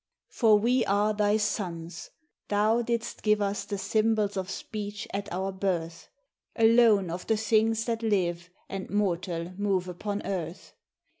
[0.29, 2.09] For we are thy sons;
[2.47, 6.09] thou didst give us the sym bols of speech at our birth.
[6.55, 10.73] Alone of the things that live, and mortal move upon earth.